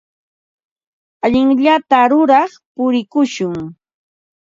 [1.25, 3.55] Allinllata rurar purikushun.